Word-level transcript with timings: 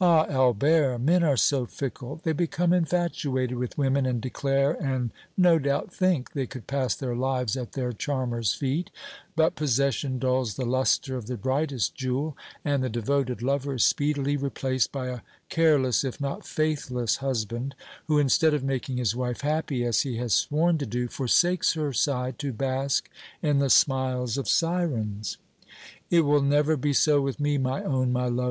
"Ah! 0.00 0.26
Albert, 0.28 0.98
men 0.98 1.22
are 1.22 1.36
so 1.36 1.64
fickle; 1.64 2.20
they 2.24 2.32
become 2.32 2.72
infatuated 2.72 3.56
with 3.56 3.78
women 3.78 4.04
and 4.04 4.20
declare 4.20 4.72
and, 4.72 5.12
no 5.36 5.60
doubt 5.60 5.94
think, 5.94 6.32
they 6.32 6.44
could 6.44 6.66
pass 6.66 6.96
their 6.96 7.14
lives 7.14 7.56
at 7.56 7.70
their 7.74 7.92
charmers' 7.92 8.52
feet; 8.52 8.90
but 9.36 9.54
possession 9.54 10.18
dulls 10.18 10.54
the 10.54 10.64
lustre 10.66 11.16
of 11.16 11.26
the 11.26 11.36
brightest 11.36 11.94
jewel, 11.94 12.36
and 12.64 12.82
the 12.82 12.88
devoted 12.88 13.42
lover 13.42 13.74
is 13.74 13.84
speedily 13.84 14.36
replaced 14.36 14.90
by 14.90 15.06
a 15.06 15.20
careless, 15.48 16.02
if 16.02 16.20
not 16.20 16.44
faithless 16.44 17.18
husband, 17.18 17.76
who, 18.08 18.18
instead 18.18 18.52
of 18.52 18.64
making 18.64 18.96
his 18.96 19.14
wife 19.14 19.42
happy 19.42 19.84
as 19.84 20.00
he 20.00 20.16
has 20.16 20.34
sworn 20.34 20.78
to 20.78 20.84
do, 20.86 21.06
forsakes 21.06 21.74
her 21.74 21.92
side 21.92 22.40
to 22.40 22.52
bask 22.52 23.08
in 23.40 23.60
the 23.60 23.70
smiles 23.70 24.36
of 24.36 24.48
sirens." 24.48 25.38
"It 26.10 26.22
will 26.22 26.42
never 26.42 26.76
be 26.76 26.92
so 26.92 27.20
with 27.20 27.38
me, 27.38 27.56
my 27.56 27.84
own, 27.84 28.12
my 28.12 28.26
love!" 28.26 28.48